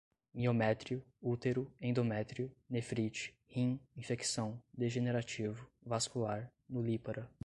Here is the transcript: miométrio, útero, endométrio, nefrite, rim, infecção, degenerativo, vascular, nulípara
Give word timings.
miométrio, 0.33 1.03
útero, 1.21 1.71
endométrio, 1.79 2.51
nefrite, 2.67 3.35
rim, 3.47 3.79
infecção, 3.95 4.59
degenerativo, 4.75 5.69
vascular, 5.85 6.51
nulípara 6.67 7.29